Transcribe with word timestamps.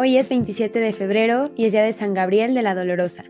Hoy 0.00 0.16
es 0.16 0.28
27 0.28 0.78
de 0.78 0.92
febrero 0.92 1.50
y 1.56 1.64
es 1.64 1.72
día 1.72 1.82
de 1.82 1.92
San 1.92 2.14
Gabriel 2.14 2.54
de 2.54 2.62
la 2.62 2.76
Dolorosa. 2.76 3.24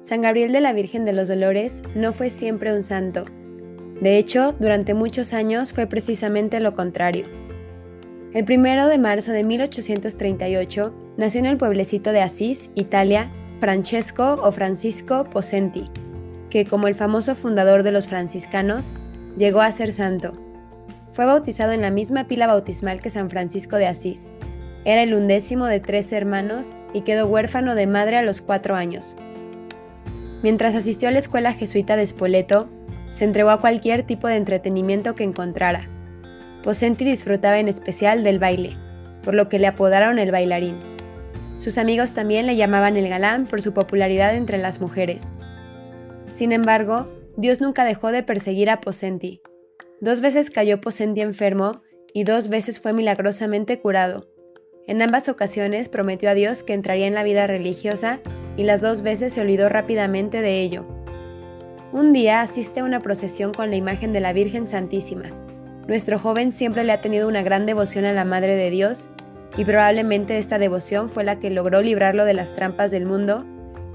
San 0.00 0.20
Gabriel 0.20 0.52
de 0.52 0.60
la 0.60 0.72
Virgen 0.72 1.04
de 1.04 1.12
los 1.12 1.26
Dolores 1.26 1.82
no 1.96 2.12
fue 2.12 2.30
siempre 2.30 2.72
un 2.72 2.84
santo. 2.84 3.24
De 4.00 4.18
hecho, 4.18 4.54
durante 4.60 4.94
muchos 4.94 5.32
años 5.32 5.72
fue 5.72 5.88
precisamente 5.88 6.60
lo 6.60 6.74
contrario. 6.74 7.26
El 8.34 8.44
primero 8.44 8.86
de 8.86 8.98
marzo 8.98 9.32
de 9.32 9.42
1838 9.42 10.94
nació 11.16 11.40
en 11.40 11.46
el 11.46 11.58
pueblecito 11.58 12.12
de 12.12 12.22
Asís, 12.22 12.70
Italia, 12.76 13.32
Francesco 13.58 14.38
o 14.40 14.52
Francisco 14.52 15.24
Posenti, 15.24 15.90
que 16.50 16.66
como 16.66 16.86
el 16.86 16.94
famoso 16.94 17.34
fundador 17.34 17.82
de 17.82 17.90
los 17.90 18.06
franciscanos, 18.06 18.92
llegó 19.36 19.60
a 19.60 19.72
ser 19.72 19.92
santo. 19.92 20.38
Fue 21.10 21.24
bautizado 21.24 21.72
en 21.72 21.82
la 21.82 21.90
misma 21.90 22.28
pila 22.28 22.46
bautismal 22.46 23.00
que 23.00 23.10
San 23.10 23.28
Francisco 23.28 23.74
de 23.74 23.88
Asís. 23.88 24.30
Era 24.86 25.02
el 25.02 25.14
undécimo 25.14 25.66
de 25.66 25.80
tres 25.80 26.12
hermanos 26.12 26.76
y 26.92 27.00
quedó 27.00 27.26
huérfano 27.26 27.74
de 27.74 27.88
madre 27.88 28.18
a 28.18 28.22
los 28.22 28.40
cuatro 28.40 28.76
años. 28.76 29.16
Mientras 30.44 30.76
asistió 30.76 31.08
a 31.08 31.10
la 31.10 31.18
escuela 31.18 31.52
jesuita 31.52 31.96
de 31.96 32.06
Spoleto, 32.06 32.70
se 33.08 33.24
entregó 33.24 33.50
a 33.50 33.60
cualquier 33.60 34.04
tipo 34.04 34.28
de 34.28 34.36
entretenimiento 34.36 35.16
que 35.16 35.24
encontrara. 35.24 35.90
Posenti 36.62 37.04
disfrutaba 37.04 37.58
en 37.58 37.66
especial 37.66 38.22
del 38.22 38.38
baile, 38.38 38.76
por 39.24 39.34
lo 39.34 39.48
que 39.48 39.58
le 39.58 39.66
apodaron 39.66 40.20
el 40.20 40.30
bailarín. 40.30 40.78
Sus 41.56 41.78
amigos 41.78 42.14
también 42.14 42.46
le 42.46 42.54
llamaban 42.54 42.96
el 42.96 43.08
galán 43.08 43.46
por 43.46 43.62
su 43.62 43.74
popularidad 43.74 44.36
entre 44.36 44.56
las 44.56 44.80
mujeres. 44.80 45.32
Sin 46.28 46.52
embargo, 46.52 47.12
Dios 47.36 47.60
nunca 47.60 47.84
dejó 47.84 48.12
de 48.12 48.22
perseguir 48.22 48.70
a 48.70 48.80
Posenti. 48.80 49.42
Dos 50.00 50.20
veces 50.20 50.48
cayó 50.48 50.80
Posenti 50.80 51.22
enfermo 51.22 51.82
y 52.14 52.22
dos 52.22 52.48
veces 52.48 52.78
fue 52.78 52.92
milagrosamente 52.92 53.80
curado. 53.80 54.28
En 54.88 55.02
ambas 55.02 55.28
ocasiones 55.28 55.88
prometió 55.88 56.30
a 56.30 56.34
Dios 56.34 56.62
que 56.62 56.72
entraría 56.72 57.08
en 57.08 57.14
la 57.14 57.24
vida 57.24 57.48
religiosa 57.48 58.20
y 58.56 58.62
las 58.62 58.80
dos 58.80 59.02
veces 59.02 59.32
se 59.32 59.40
olvidó 59.40 59.68
rápidamente 59.68 60.42
de 60.42 60.60
ello. 60.60 60.86
Un 61.92 62.12
día 62.12 62.40
asiste 62.40 62.78
a 62.78 62.84
una 62.84 63.00
procesión 63.00 63.52
con 63.52 63.70
la 63.70 63.76
imagen 63.76 64.12
de 64.12 64.20
la 64.20 64.32
Virgen 64.32 64.68
Santísima. 64.68 65.32
Nuestro 65.88 66.20
joven 66.20 66.52
siempre 66.52 66.84
le 66.84 66.92
ha 66.92 67.00
tenido 67.00 67.26
una 67.26 67.42
gran 67.42 67.66
devoción 67.66 68.04
a 68.04 68.12
la 68.12 68.24
Madre 68.24 68.54
de 68.54 68.70
Dios 68.70 69.08
y 69.56 69.64
probablemente 69.64 70.38
esta 70.38 70.56
devoción 70.56 71.08
fue 71.08 71.24
la 71.24 71.40
que 71.40 71.50
logró 71.50 71.82
librarlo 71.82 72.24
de 72.24 72.34
las 72.34 72.54
trampas 72.54 72.92
del 72.92 73.06
mundo 73.06 73.44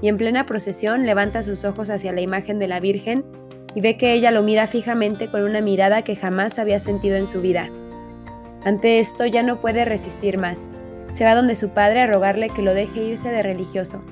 y 0.02 0.08
en 0.08 0.18
plena 0.18 0.44
procesión 0.44 1.06
levanta 1.06 1.42
sus 1.42 1.64
ojos 1.64 1.88
hacia 1.88 2.12
la 2.12 2.20
imagen 2.20 2.58
de 2.58 2.68
la 2.68 2.80
Virgen 2.80 3.24
y 3.74 3.80
ve 3.80 3.96
que 3.96 4.12
ella 4.12 4.30
lo 4.30 4.42
mira 4.42 4.66
fijamente 4.66 5.30
con 5.30 5.42
una 5.42 5.62
mirada 5.62 6.02
que 6.02 6.16
jamás 6.16 6.58
había 6.58 6.78
sentido 6.78 7.16
en 7.16 7.26
su 7.26 7.40
vida. 7.40 7.70
Ante 8.62 9.00
esto 9.00 9.24
ya 9.24 9.42
no 9.42 9.58
puede 9.60 9.86
resistir 9.86 10.36
más 10.36 10.70
se 11.12 11.24
va 11.24 11.34
donde 11.36 11.54
su 11.54 11.68
padre 11.68 12.00
a 12.00 12.06
rogarle 12.06 12.48
que 12.48 12.62
lo 12.62 12.74
deje 12.74 13.04
irse 13.04 13.30
de 13.30 13.42
religioso. 13.42 14.02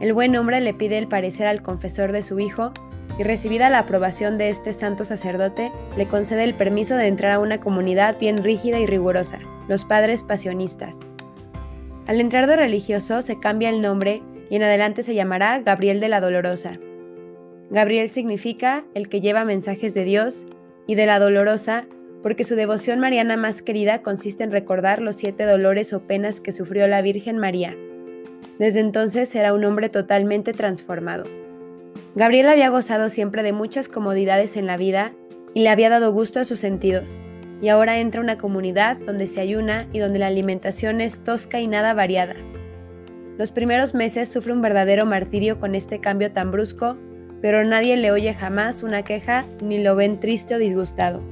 El 0.00 0.12
buen 0.12 0.36
hombre 0.36 0.60
le 0.60 0.74
pide 0.74 0.98
el 0.98 1.08
parecer 1.08 1.46
al 1.46 1.62
confesor 1.62 2.12
de 2.12 2.22
su 2.22 2.38
hijo 2.40 2.72
y 3.18 3.22
recibida 3.22 3.70
la 3.70 3.80
aprobación 3.80 4.38
de 4.38 4.48
este 4.48 4.72
santo 4.72 5.04
sacerdote, 5.04 5.72
le 5.96 6.06
concede 6.06 6.44
el 6.44 6.54
permiso 6.54 6.96
de 6.96 7.06
entrar 7.06 7.32
a 7.32 7.38
una 7.38 7.60
comunidad 7.60 8.18
bien 8.18 8.42
rígida 8.42 8.78
y 8.78 8.86
rigurosa, 8.86 9.38
los 9.68 9.84
padres 9.84 10.22
pasionistas. 10.22 10.96
Al 12.06 12.20
entrar 12.20 12.46
de 12.46 12.56
religioso 12.56 13.22
se 13.22 13.38
cambia 13.38 13.68
el 13.68 13.82
nombre 13.82 14.22
y 14.48 14.56
en 14.56 14.62
adelante 14.62 15.02
se 15.02 15.14
llamará 15.14 15.60
Gabriel 15.60 16.00
de 16.00 16.08
la 16.08 16.20
Dolorosa. 16.20 16.78
Gabriel 17.70 18.08
significa 18.08 18.84
el 18.94 19.08
que 19.08 19.20
lleva 19.20 19.44
mensajes 19.44 19.94
de 19.94 20.04
Dios 20.04 20.46
y 20.86 20.96
de 20.96 21.06
la 21.06 21.18
Dolorosa 21.18 21.84
porque 22.22 22.44
su 22.44 22.54
devoción 22.54 23.00
mariana 23.00 23.36
más 23.36 23.62
querida 23.62 24.02
consiste 24.02 24.44
en 24.44 24.50
recordar 24.50 25.00
los 25.00 25.16
siete 25.16 25.44
dolores 25.44 25.92
o 25.92 26.00
penas 26.00 26.40
que 26.40 26.52
sufrió 26.52 26.86
la 26.86 27.02
Virgen 27.02 27.38
María. 27.38 27.76
Desde 28.58 28.80
entonces 28.80 29.28
será 29.28 29.54
un 29.54 29.64
hombre 29.64 29.88
totalmente 29.88 30.52
transformado. 30.52 31.24
Gabriel 32.14 32.48
había 32.48 32.68
gozado 32.68 33.08
siempre 33.08 33.42
de 33.42 33.52
muchas 33.52 33.88
comodidades 33.88 34.56
en 34.56 34.66
la 34.66 34.76
vida 34.76 35.12
y 35.54 35.60
le 35.60 35.70
había 35.70 35.88
dado 35.88 36.12
gusto 36.12 36.40
a 36.40 36.44
sus 36.44 36.60
sentidos, 36.60 37.18
y 37.62 37.68
ahora 37.68 37.98
entra 37.98 38.20
una 38.20 38.38
comunidad 38.38 38.96
donde 38.98 39.26
se 39.26 39.40
ayuna 39.40 39.86
y 39.92 39.98
donde 39.98 40.18
la 40.18 40.26
alimentación 40.26 41.00
es 41.00 41.22
tosca 41.22 41.60
y 41.60 41.66
nada 41.66 41.94
variada. 41.94 42.34
Los 43.38 43.52
primeros 43.52 43.94
meses 43.94 44.28
sufre 44.28 44.52
un 44.52 44.60
verdadero 44.60 45.06
martirio 45.06 45.58
con 45.58 45.74
este 45.74 46.00
cambio 46.00 46.30
tan 46.30 46.50
brusco, 46.50 46.98
pero 47.40 47.64
nadie 47.64 47.96
le 47.96 48.12
oye 48.12 48.34
jamás 48.34 48.82
una 48.82 49.02
queja 49.02 49.46
ni 49.62 49.82
lo 49.82 49.96
ven 49.96 50.20
triste 50.20 50.54
o 50.54 50.58
disgustado. 50.58 51.22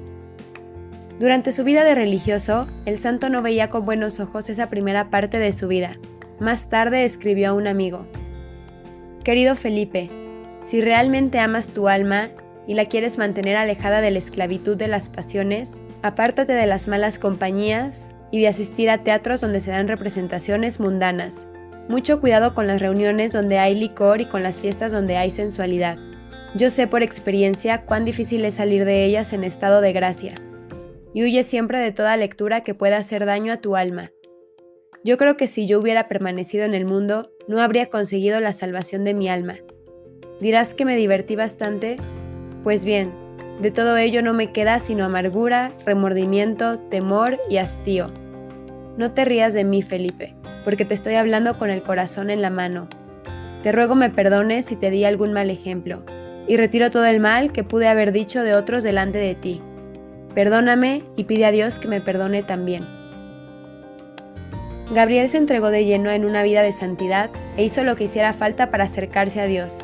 Durante 1.19 1.51
su 1.51 1.65
vida 1.65 1.83
de 1.83 1.97
religioso, 1.97 2.69
el 2.84 2.97
santo 2.97 3.29
no 3.29 3.43
veía 3.43 3.69
con 3.69 3.84
buenos 3.84 4.21
ojos 4.21 4.49
esa 4.51 4.71
primera 4.71 5.11
parte 5.11 5.41
de 5.41 5.53
su 5.53 5.67
vida. 5.67 5.99
Más 6.39 6.69
tarde 6.69 7.05
escribió 7.05 7.51
a 7.51 7.53
un 7.55 7.67
amigo, 7.67 8.06
Querido 9.25 9.57
Felipe, 9.57 10.11
si 10.62 10.81
realmente 10.81 11.41
amas 11.41 11.71
tu 11.71 11.89
alma 11.89 12.28
y 12.69 12.75
la 12.75 12.84
quieres 12.84 13.19
mantener 13.19 13.57
alejada 13.57 14.01
de 14.01 14.12
la 14.12 14.19
esclavitud 14.19 14.77
de 14.77 14.87
las 14.87 15.09
pasiones, 15.09 15.81
apártate 16.03 16.53
de 16.53 16.67
las 16.67 16.87
malas 16.87 17.19
compañías 17.19 18.12
y 18.31 18.41
de 18.41 18.49
asistir 18.49 18.89
a 18.89 18.99
teatros 18.99 19.41
donde 19.41 19.59
se 19.59 19.73
dan 19.73 19.89
representaciones 19.89 20.78
mundanas. 20.78 21.49
Mucho 21.89 22.21
cuidado 22.21 22.55
con 22.55 22.69
las 22.69 22.81
reuniones 22.81 23.33
donde 23.33 23.59
hay 23.59 23.75
licor 23.75 24.21
y 24.21 24.27
con 24.27 24.45
las 24.45 24.61
fiestas 24.61 24.93
donde 24.93 25.17
hay 25.17 25.31
sensualidad. 25.31 25.99
Yo 26.55 26.71
sé 26.71 26.87
por 26.87 27.03
experiencia 27.03 27.83
cuán 27.83 28.05
difícil 28.05 28.45
es 28.45 28.55
salir 28.55 28.84
de 28.84 29.05
ellas 29.05 29.33
en 29.33 29.43
estado 29.43 29.81
de 29.81 29.93
gracia 29.93 30.37
y 31.15 31.23
huye 31.23 31.43
siempre 31.43 31.79
de 31.79 31.93
toda 31.93 32.17
lectura 32.17 32.63
que 32.63 32.75
pueda 32.75 32.99
hacer 32.99 33.27
daño 33.27 33.53
a 33.53 33.59
tu 33.59 33.77
alma. 33.77 34.13
Yo 35.05 35.17
creo 35.17 35.37
que 35.37 35.47
si 35.47 35.67
yo 35.67 35.81
hubiera 35.81 36.09
permanecido 36.09 36.65
en 36.65 36.75
el 36.75 36.85
mundo, 36.85 37.31
no 37.47 37.61
habría 37.61 37.87
conseguido 37.89 38.41
la 38.41 38.53
salvación 38.53 39.05
de 39.05 39.15
mi 39.15 39.29
alma. 39.29 39.55
Dirás 40.41 40.75
que 40.75 40.85
me 40.85 40.97
divertí 40.97 41.37
bastante. 41.37 41.97
Pues 42.63 42.85
bien, 42.85 43.13
de 43.61 43.71
todo 43.71 43.97
ello 43.97 44.23
no 44.23 44.35
me 44.35 44.53
queda 44.53 44.79
sino 44.79 45.05
amargura, 45.05 45.73
remordimiento, 45.87 46.79
temor 46.79 47.39
y 47.49 47.57
hastío. 47.57 48.13
No 48.97 49.13
te 49.13 49.25
rías 49.25 49.55
de 49.55 49.65
mí, 49.65 49.83
Felipe, 49.83 50.35
porque 50.65 50.85
te 50.85 50.95
estoy 50.95 51.15
hablando 51.15 51.57
con 51.59 51.71
el 51.71 51.83
corazón 51.83 52.31
en 52.31 52.43
la 52.43 52.51
mano. 52.51 52.89
Te 53.63 53.73
ruego 53.73 53.95
me 53.95 54.11
perdones 54.11 54.65
si 54.65 54.77
te 54.77 54.91
di 54.91 55.05
algún 55.05 55.33
mal 55.33 55.51
ejemplo, 55.51 56.05
y 56.47 56.57
retiro 56.57 56.91
todo 56.91 57.05
el 57.07 57.21
mal 57.21 57.53
que 57.53 57.65
pude 57.65 57.89
haber 57.89 58.13
dicho 58.13 58.43
de 58.43 58.55
otros 58.55 58.83
delante 58.83 59.19
de 59.19 59.35
ti. 59.35 59.63
Perdóname 60.38 61.03
y 61.16 61.25
pide 61.25 61.47
a 61.47 61.50
Dios 61.50 61.81
que 61.81 61.88
me 61.88 62.00
perdone 62.00 62.44
también. 62.44 62.87
Gabriel 64.94 65.28
se 65.28 65.37
entregó 65.37 65.71
de 65.71 65.84
lleno 65.84 66.12
en 66.12 66.25
una 66.25 66.44
vida 66.44 66.62
de 66.62 66.71
santidad 66.71 67.28
e 67.56 67.65
hizo 67.65 67.82
lo 67.82 67.97
que 67.97 68.04
hiciera 68.04 68.32
falta 68.32 68.71
para 68.71 68.84
acercarse 68.84 69.41
a 69.41 69.47
Dios. 69.47 69.78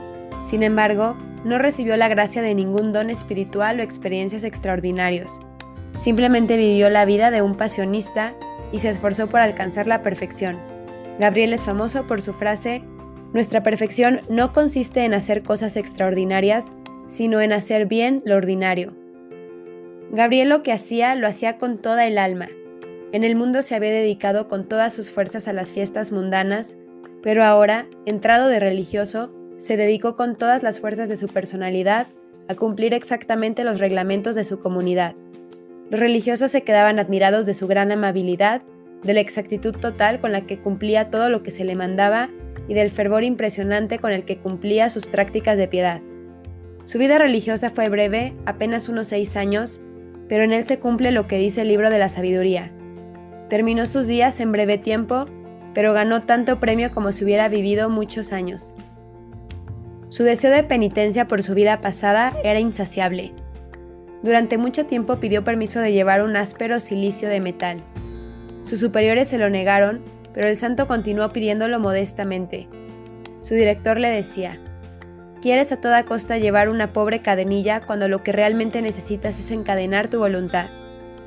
Sin 0.48 0.62
embargo, 0.62 1.16
no 1.44 1.58
recibió 1.58 1.96
la 1.96 2.06
gracia 2.06 2.40
de 2.40 2.54
ningún 2.54 2.92
don 2.92 3.10
espiritual 3.10 3.80
o 3.80 3.82
experiencias 3.82 4.44
extraordinarios. 4.44 5.40
Simplemente 5.96 6.56
vivió 6.56 6.88
la 6.88 7.04
vida 7.04 7.32
de 7.32 7.42
un 7.42 7.56
pasionista 7.56 8.32
y 8.70 8.78
se 8.78 8.90
esforzó 8.90 9.26
por 9.26 9.40
alcanzar 9.40 9.88
la 9.88 10.02
perfección. 10.02 10.56
Gabriel 11.18 11.52
es 11.52 11.62
famoso 11.62 12.06
por 12.06 12.22
su 12.22 12.32
frase, 12.32 12.84
Nuestra 13.32 13.64
perfección 13.64 14.20
no 14.28 14.52
consiste 14.52 15.04
en 15.04 15.14
hacer 15.14 15.42
cosas 15.42 15.76
extraordinarias, 15.76 16.66
sino 17.08 17.40
en 17.40 17.52
hacer 17.52 17.86
bien 17.86 18.22
lo 18.24 18.36
ordinario. 18.36 19.03
Gabriel 20.14 20.48
lo 20.48 20.62
que 20.62 20.70
hacía 20.70 21.16
lo 21.16 21.26
hacía 21.26 21.58
con 21.58 21.76
toda 21.76 22.06
el 22.06 22.18
alma. 22.18 22.46
En 23.10 23.24
el 23.24 23.34
mundo 23.34 23.62
se 23.62 23.74
había 23.74 23.90
dedicado 23.90 24.46
con 24.46 24.64
todas 24.64 24.92
sus 24.92 25.10
fuerzas 25.10 25.48
a 25.48 25.52
las 25.52 25.72
fiestas 25.72 26.12
mundanas, 26.12 26.76
pero 27.20 27.42
ahora, 27.42 27.86
entrado 28.06 28.46
de 28.46 28.60
religioso, 28.60 29.34
se 29.56 29.76
dedicó 29.76 30.14
con 30.14 30.36
todas 30.36 30.62
las 30.62 30.78
fuerzas 30.78 31.08
de 31.08 31.16
su 31.16 31.26
personalidad 31.26 32.06
a 32.48 32.54
cumplir 32.54 32.94
exactamente 32.94 33.64
los 33.64 33.80
reglamentos 33.80 34.36
de 34.36 34.44
su 34.44 34.60
comunidad. 34.60 35.16
Los 35.90 35.98
religiosos 35.98 36.52
se 36.52 36.62
quedaban 36.62 37.00
admirados 37.00 37.44
de 37.44 37.54
su 37.54 37.66
gran 37.66 37.90
amabilidad, 37.90 38.62
de 39.02 39.14
la 39.14 39.20
exactitud 39.20 39.74
total 39.74 40.20
con 40.20 40.30
la 40.30 40.42
que 40.42 40.60
cumplía 40.60 41.10
todo 41.10 41.28
lo 41.28 41.42
que 41.42 41.50
se 41.50 41.64
le 41.64 41.74
mandaba 41.74 42.30
y 42.68 42.74
del 42.74 42.90
fervor 42.90 43.24
impresionante 43.24 43.98
con 43.98 44.12
el 44.12 44.24
que 44.24 44.36
cumplía 44.36 44.90
sus 44.90 45.06
prácticas 45.06 45.58
de 45.58 45.66
piedad. 45.66 46.02
Su 46.84 46.98
vida 46.98 47.18
religiosa 47.18 47.70
fue 47.70 47.88
breve, 47.88 48.34
apenas 48.46 48.88
unos 48.88 49.08
seis 49.08 49.36
años, 49.36 49.80
pero 50.28 50.44
en 50.44 50.52
él 50.52 50.64
se 50.64 50.78
cumple 50.78 51.12
lo 51.12 51.26
que 51.26 51.38
dice 51.38 51.62
el 51.62 51.68
libro 51.68 51.90
de 51.90 51.98
la 51.98 52.08
sabiduría. 52.08 52.70
Terminó 53.48 53.86
sus 53.86 54.06
días 54.06 54.40
en 54.40 54.52
breve 54.52 54.78
tiempo, 54.78 55.26
pero 55.74 55.92
ganó 55.92 56.22
tanto 56.22 56.60
premio 56.60 56.90
como 56.92 57.12
si 57.12 57.24
hubiera 57.24 57.48
vivido 57.48 57.90
muchos 57.90 58.32
años. 58.32 58.74
Su 60.08 60.22
deseo 60.22 60.52
de 60.52 60.62
penitencia 60.62 61.26
por 61.26 61.42
su 61.42 61.54
vida 61.54 61.80
pasada 61.80 62.36
era 62.44 62.60
insaciable. 62.60 63.32
Durante 64.22 64.58
mucho 64.58 64.86
tiempo 64.86 65.16
pidió 65.16 65.44
permiso 65.44 65.80
de 65.80 65.92
llevar 65.92 66.22
un 66.22 66.36
áspero 66.36 66.80
silicio 66.80 67.28
de 67.28 67.40
metal. 67.40 67.82
Sus 68.62 68.80
superiores 68.80 69.28
se 69.28 69.38
lo 69.38 69.50
negaron, 69.50 70.02
pero 70.32 70.48
el 70.48 70.56
santo 70.56 70.86
continuó 70.86 71.30
pidiéndolo 71.30 71.78
modestamente. 71.80 72.68
Su 73.40 73.54
director 73.54 73.98
le 73.98 74.08
decía, 74.08 74.58
Quieres 75.44 75.72
a 75.72 75.76
toda 75.78 76.06
costa 76.06 76.38
llevar 76.38 76.70
una 76.70 76.94
pobre 76.94 77.20
cadenilla 77.20 77.84
cuando 77.84 78.08
lo 78.08 78.22
que 78.22 78.32
realmente 78.32 78.80
necesitas 78.80 79.38
es 79.38 79.50
encadenar 79.50 80.08
tu 80.08 80.18
voluntad. 80.18 80.70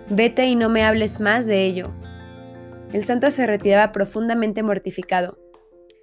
Vete 0.10 0.48
y 0.48 0.56
no 0.56 0.70
me 0.70 0.84
hables 0.84 1.20
más 1.20 1.46
de 1.46 1.66
ello. 1.66 1.94
El 2.92 3.04
santo 3.04 3.30
se 3.30 3.46
retiraba 3.46 3.92
profundamente 3.92 4.64
mortificado. 4.64 5.38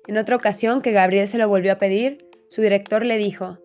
En 0.07 0.17
otra 0.17 0.37
ocasión 0.37 0.81
que 0.81 0.93
Gabriel 0.93 1.27
se 1.27 1.39
lo 1.39 1.49
volvió 1.49 1.73
a 1.73 1.79
pedir, 1.79 2.19
su 2.47 2.63
director 2.63 3.05
le 3.05 3.17
dijo, 3.17 3.59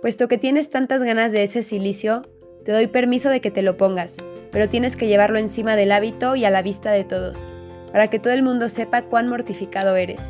Puesto 0.00 0.28
que 0.28 0.38
tienes 0.38 0.70
tantas 0.70 1.02
ganas 1.02 1.32
de 1.32 1.42
ese 1.42 1.64
silicio, 1.64 2.22
te 2.64 2.70
doy 2.70 2.86
permiso 2.86 3.30
de 3.30 3.40
que 3.40 3.50
te 3.50 3.62
lo 3.62 3.76
pongas, 3.78 4.16
pero 4.52 4.68
tienes 4.68 4.94
que 4.94 5.08
llevarlo 5.08 5.40
encima 5.40 5.74
del 5.74 5.90
hábito 5.90 6.36
y 6.36 6.44
a 6.44 6.50
la 6.50 6.62
vista 6.62 6.92
de 6.92 7.02
todos, 7.02 7.48
para 7.90 8.08
que 8.10 8.20
todo 8.20 8.32
el 8.32 8.44
mundo 8.44 8.68
sepa 8.68 9.02
cuán 9.02 9.26
mortificado 9.26 9.96
eres. 9.96 10.20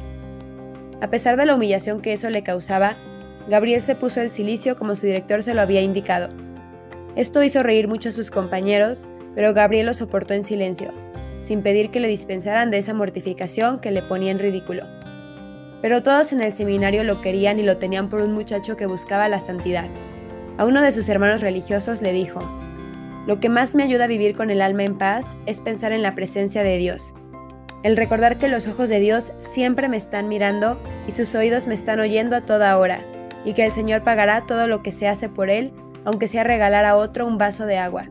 A 1.03 1.11
pesar 1.11 1.37
de 1.37 1.45
la 1.45 1.55
humillación 1.55 2.01
que 2.01 2.15
eso 2.15 2.31
le 2.31 2.43
causaba, 2.43 2.97
Gabriel 3.49 3.83
se 3.83 3.95
puso 3.95 4.21
el 4.21 4.31
silicio 4.31 4.77
como 4.77 4.95
su 4.95 5.07
director 5.07 5.43
se 5.43 5.55
lo 5.55 5.63
había 5.63 5.81
indicado. 5.81 6.29
Esto 7.17 7.43
hizo 7.43 7.63
reír 7.63 7.89
mucho 7.89 8.11
a 8.11 8.13
sus 8.13 8.31
compañeros, 8.31 9.09
pero 9.35 9.53
Gabriel 9.53 9.87
lo 9.87 9.95
soportó 9.95 10.35
en 10.35 10.45
silencio, 10.45 10.93
sin 11.39 11.63
pedir 11.63 11.91
que 11.91 12.01
le 12.01 12.09
dispensaran 12.09 12.71
de 12.71 12.79
esa 12.79 12.95
mortificación 12.95 13.81
que 13.81 13.91
le 13.91 14.03
ponía 14.03 14.31
en 14.31 14.39
ridículo. 14.39 14.85
Pero 15.83 16.03
todos 16.03 16.33
en 16.33 16.41
el 16.41 16.53
seminario 16.53 17.03
lo 17.03 17.21
querían 17.21 17.59
y 17.59 17.65
lo 17.65 17.79
tenían 17.79 18.09
por 18.09 18.21
un 18.21 18.33
muchacho 18.33 18.77
que 18.77 18.87
buscaba 18.87 19.29
la 19.29 19.41
santidad. 19.41 19.89
A 20.57 20.65
uno 20.65 20.81
de 20.81 20.93
sus 20.93 21.09
hermanos 21.09 21.41
religiosos 21.41 22.03
le 22.03 22.13
dijo, 22.13 22.41
Lo 23.27 23.41
que 23.41 23.49
más 23.49 23.75
me 23.75 23.83
ayuda 23.83 24.05
a 24.05 24.09
vivir 24.09 24.37
con 24.37 24.51
el 24.51 24.63
alma 24.63 24.85
en 24.85 24.97
paz 24.97 25.27
es 25.47 25.61
pensar 25.61 25.93
en 25.93 26.03
la 26.03 26.15
presencia 26.15 26.63
de 26.63 26.79
Dios 26.79 27.15
el 27.83 27.97
recordar 27.97 28.39
que 28.39 28.49
los 28.49 28.69
ojos 28.69 28.89
de 28.89 29.01
Dios 29.01 29.33
siempre 29.41 29.89
me 29.89 29.97
están 29.97 30.29
mirando 30.29 30.81
y 31.09 31.13
sus 31.13 31.35
oídos 31.35 31.67
me 31.67 31.75
están 31.75 31.99
oyendo 32.01 32.37
a 32.37 32.43
toda 32.43 32.79
hora, 32.79 33.01
y 33.45 33.55
que 33.55 33.65
el 33.65 33.73
Señor 33.73 34.03
pagará 34.03 34.47
todo 34.47 34.67
lo 34.67 34.83
que 34.83 34.93
se 34.93 35.09
hace 35.09 35.29
por 35.29 35.51
él, 35.51 35.73
aunque 36.05 36.29
sea 36.29 36.45
regalar 36.45 36.85
a 36.85 36.97
otro 36.97 37.27
un 37.27 37.39
vaso 37.39 37.67
de 37.67 37.79
agua. 37.79 38.11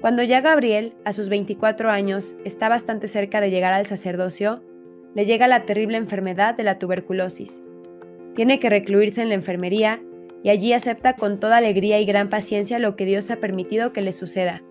Cuando 0.00 0.22
ya 0.22 0.40
Gabriel, 0.40 0.94
a 1.04 1.12
sus 1.12 1.28
24 1.28 1.90
años, 1.90 2.36
está 2.44 2.68
bastante 2.68 3.08
cerca 3.08 3.40
de 3.40 3.50
llegar 3.50 3.72
al 3.72 3.86
sacerdocio, 3.86 4.62
le 5.14 5.24
llega 5.24 5.48
la 5.48 5.64
terrible 5.64 5.96
enfermedad 5.96 6.54
de 6.54 6.62
la 6.62 6.78
tuberculosis. 6.78 7.62
Tiene 8.34 8.60
que 8.60 8.70
recluirse 8.70 9.22
en 9.22 9.30
la 9.30 9.34
enfermería 9.34 10.02
y 10.42 10.50
allí 10.50 10.74
acepta 10.74 11.14
con 11.14 11.40
toda 11.40 11.56
alegría 11.56 11.98
y 11.98 12.04
gran 12.04 12.28
paciencia 12.28 12.78
lo 12.78 12.94
que 12.94 13.06
Dios 13.06 13.30
ha 13.30 13.36
permitido 13.36 13.92
que 13.92 14.02
le 14.02 14.12
suceda. 14.12 14.62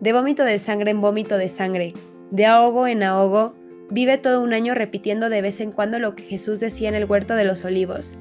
De 0.00 0.12
vómito 0.12 0.44
de 0.44 0.60
sangre 0.60 0.92
en 0.92 1.00
vómito 1.00 1.36
de 1.36 1.48
sangre, 1.48 1.92
de 2.30 2.46
ahogo 2.46 2.86
en 2.86 3.02
ahogo, 3.02 3.54
vive 3.90 4.16
todo 4.16 4.40
un 4.40 4.52
año 4.52 4.74
repitiendo 4.74 5.28
de 5.28 5.42
vez 5.42 5.60
en 5.60 5.72
cuando 5.72 5.98
lo 5.98 6.14
que 6.14 6.22
Jesús 6.22 6.60
decía 6.60 6.88
en 6.88 6.94
el 6.94 7.06
huerto 7.06 7.34
de 7.34 7.44
los 7.44 7.64
olivos. 7.64 8.16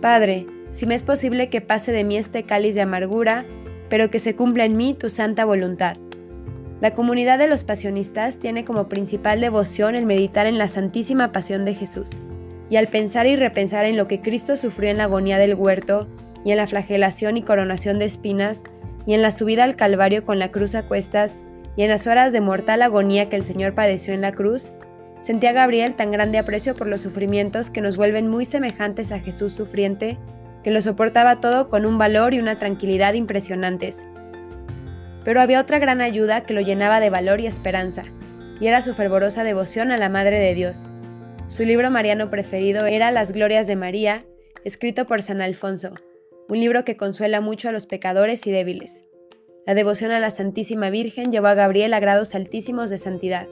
Padre, 0.00 0.46
si 0.70 0.86
me 0.86 0.94
es 0.94 1.02
posible 1.02 1.50
que 1.50 1.60
pase 1.60 1.92
de 1.92 2.04
mí 2.04 2.16
este 2.16 2.44
cáliz 2.44 2.74
de 2.74 2.80
amargura, 2.80 3.44
pero 3.90 4.10
que 4.10 4.18
se 4.18 4.34
cumpla 4.34 4.64
en 4.64 4.76
mí 4.76 4.94
tu 4.94 5.10
santa 5.10 5.44
voluntad. 5.44 5.96
La 6.80 6.92
comunidad 6.92 7.38
de 7.38 7.48
los 7.48 7.64
pasionistas 7.64 8.38
tiene 8.38 8.64
como 8.64 8.88
principal 8.88 9.40
devoción 9.40 9.94
el 9.94 10.06
meditar 10.06 10.46
en 10.46 10.56
la 10.56 10.68
santísima 10.68 11.32
pasión 11.32 11.66
de 11.66 11.74
Jesús, 11.74 12.20
y 12.70 12.76
al 12.76 12.88
pensar 12.88 13.26
y 13.26 13.36
repensar 13.36 13.84
en 13.84 13.98
lo 13.98 14.08
que 14.08 14.22
Cristo 14.22 14.56
sufrió 14.56 14.90
en 14.90 14.96
la 14.96 15.04
agonía 15.04 15.38
del 15.38 15.54
huerto, 15.54 16.08
y 16.44 16.52
en 16.52 16.56
la 16.56 16.66
flagelación 16.66 17.36
y 17.36 17.42
coronación 17.42 17.98
de 17.98 18.06
espinas, 18.06 18.62
y 19.04 19.12
en 19.12 19.20
la 19.20 19.32
subida 19.32 19.64
al 19.64 19.76
Calvario 19.76 20.24
con 20.24 20.38
la 20.38 20.50
cruz 20.50 20.74
a 20.74 20.84
cuestas, 20.84 21.38
y 21.76 21.82
en 21.82 21.90
las 21.90 22.06
horas 22.06 22.32
de 22.32 22.40
mortal 22.40 22.80
agonía 22.80 23.28
que 23.28 23.36
el 23.36 23.42
Señor 23.42 23.74
padeció 23.74 24.14
en 24.14 24.22
la 24.22 24.32
cruz, 24.32 24.72
sentía 25.20 25.52
Gabriel 25.52 25.94
tan 25.94 26.10
grande 26.10 26.38
aprecio 26.38 26.74
por 26.74 26.88
los 26.88 27.02
sufrimientos 27.02 27.70
que 27.70 27.80
nos 27.80 27.96
vuelven 27.96 28.26
muy 28.26 28.44
semejantes 28.44 29.12
a 29.12 29.20
Jesús 29.20 29.52
sufriente, 29.52 30.18
que 30.64 30.70
lo 30.70 30.80
soportaba 30.82 31.40
todo 31.40 31.68
con 31.68 31.86
un 31.86 31.98
valor 31.98 32.34
y 32.34 32.40
una 32.40 32.58
tranquilidad 32.58 33.14
impresionantes. 33.14 34.06
Pero 35.24 35.40
había 35.40 35.60
otra 35.60 35.78
gran 35.78 36.00
ayuda 36.00 36.42
que 36.42 36.54
lo 36.54 36.62
llenaba 36.62 36.98
de 36.98 37.10
valor 37.10 37.40
y 37.40 37.46
esperanza, 37.46 38.04
y 38.58 38.66
era 38.66 38.82
su 38.82 38.94
fervorosa 38.94 39.44
devoción 39.44 39.90
a 39.92 39.98
la 39.98 40.08
Madre 40.08 40.38
de 40.38 40.54
Dios. 40.54 40.90
Su 41.46 41.64
libro 41.64 41.90
mariano 41.90 42.30
preferido 42.30 42.86
era 42.86 43.10
Las 43.10 43.32
Glorias 43.32 43.66
de 43.66 43.76
María, 43.76 44.24
escrito 44.64 45.06
por 45.06 45.22
San 45.22 45.40
Alfonso, 45.42 45.94
un 46.48 46.60
libro 46.60 46.84
que 46.84 46.96
consuela 46.96 47.40
mucho 47.40 47.68
a 47.68 47.72
los 47.72 47.86
pecadores 47.86 48.46
y 48.46 48.50
débiles. 48.50 49.04
La 49.66 49.74
devoción 49.74 50.10
a 50.10 50.20
la 50.20 50.30
Santísima 50.30 50.90
Virgen 50.90 51.30
llevó 51.30 51.48
a 51.48 51.54
Gabriel 51.54 51.94
a 51.94 52.00
grados 52.00 52.34
altísimos 52.34 52.90
de 52.90 52.98
santidad. 52.98 53.46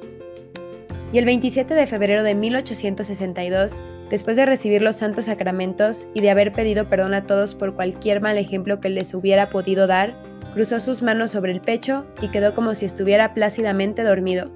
Y 1.10 1.16
el 1.18 1.24
27 1.24 1.74
de 1.74 1.86
febrero 1.86 2.22
de 2.22 2.34
1862, 2.34 3.80
después 4.10 4.36
de 4.36 4.44
recibir 4.44 4.82
los 4.82 4.96
santos 4.96 5.24
sacramentos 5.24 6.06
y 6.12 6.20
de 6.20 6.30
haber 6.30 6.52
pedido 6.52 6.88
perdón 6.90 7.14
a 7.14 7.26
todos 7.26 7.54
por 7.54 7.74
cualquier 7.74 8.20
mal 8.20 8.36
ejemplo 8.36 8.78
que 8.80 8.90
les 8.90 9.14
hubiera 9.14 9.48
podido 9.48 9.86
dar, 9.86 10.20
cruzó 10.52 10.80
sus 10.80 11.02
manos 11.02 11.30
sobre 11.30 11.52
el 11.52 11.62
pecho 11.62 12.06
y 12.20 12.28
quedó 12.28 12.54
como 12.54 12.74
si 12.74 12.84
estuviera 12.84 13.32
plácidamente 13.32 14.02
dormido. 14.02 14.50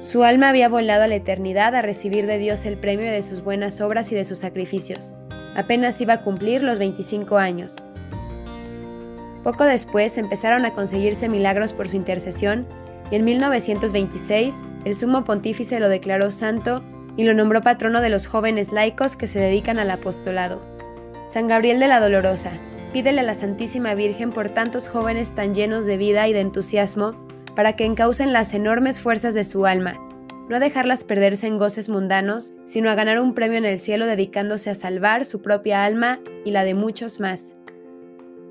Su 0.00 0.24
alma 0.24 0.48
había 0.48 0.70
volado 0.70 1.02
a 1.04 1.08
la 1.08 1.16
eternidad 1.16 1.74
a 1.74 1.82
recibir 1.82 2.26
de 2.26 2.38
Dios 2.38 2.64
el 2.64 2.78
premio 2.78 3.10
de 3.10 3.22
sus 3.22 3.42
buenas 3.42 3.80
obras 3.82 4.10
y 4.12 4.14
de 4.14 4.24
sus 4.24 4.38
sacrificios. 4.38 5.12
Apenas 5.54 6.00
iba 6.00 6.14
a 6.14 6.20
cumplir 6.22 6.62
los 6.62 6.78
25 6.78 7.36
años. 7.36 7.76
Poco 9.42 9.64
después 9.64 10.16
empezaron 10.16 10.64
a 10.64 10.72
conseguirse 10.72 11.28
milagros 11.28 11.72
por 11.72 11.88
su 11.88 11.96
intercesión 11.96 12.66
y 13.10 13.16
en 13.16 13.24
1926 13.24 14.64
el 14.84 14.94
sumo 14.94 15.24
pontífice 15.24 15.80
lo 15.80 15.88
declaró 15.88 16.30
santo 16.30 16.82
y 17.16 17.24
lo 17.24 17.34
nombró 17.34 17.60
patrono 17.62 18.00
de 18.00 18.10
los 18.10 18.26
jóvenes 18.26 18.72
laicos 18.72 19.16
que 19.16 19.26
se 19.26 19.40
dedican 19.40 19.78
al 19.78 19.90
apostolado. 19.90 20.60
San 21.26 21.48
Gabriel 21.48 21.80
de 21.80 21.88
la 21.88 22.00
Dolorosa, 22.00 22.52
pídele 22.92 23.20
a 23.20 23.24
la 23.24 23.34
Santísima 23.34 23.94
Virgen 23.94 24.30
por 24.30 24.48
tantos 24.50 24.88
jóvenes 24.88 25.34
tan 25.34 25.54
llenos 25.54 25.86
de 25.86 25.96
vida 25.96 26.28
y 26.28 26.32
de 26.32 26.40
entusiasmo 26.40 27.26
para 27.54 27.74
que 27.74 27.84
encaucen 27.84 28.32
las 28.32 28.54
enormes 28.54 29.00
fuerzas 29.00 29.34
de 29.34 29.44
su 29.44 29.66
alma, 29.66 29.98
no 30.48 30.56
a 30.56 30.60
dejarlas 30.60 31.02
perderse 31.02 31.46
en 31.46 31.58
goces 31.58 31.88
mundanos, 31.88 32.52
sino 32.64 32.90
a 32.90 32.94
ganar 32.94 33.18
un 33.18 33.34
premio 33.34 33.58
en 33.58 33.64
el 33.64 33.80
cielo 33.80 34.06
dedicándose 34.06 34.70
a 34.70 34.74
salvar 34.74 35.24
su 35.24 35.42
propia 35.42 35.84
alma 35.84 36.20
y 36.44 36.52
la 36.52 36.64
de 36.64 36.74
muchos 36.74 37.18
más. 37.18 37.56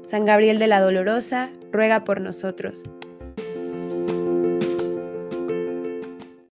San 0.03 0.25
Gabriel 0.25 0.59
de 0.59 0.67
la 0.67 0.81
Dolorosa, 0.81 1.49
ruega 1.71 2.03
por 2.03 2.19
nosotros. 2.19 2.83